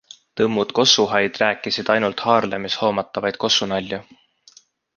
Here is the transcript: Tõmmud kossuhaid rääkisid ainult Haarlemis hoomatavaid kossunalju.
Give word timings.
Tõmmud 0.39 0.71
kossuhaid 0.79 1.37
rääkisid 1.41 1.91
ainult 1.97 2.25
Haarlemis 2.29 2.79
hoomatavaid 2.85 3.41
kossunalju. 3.45 4.01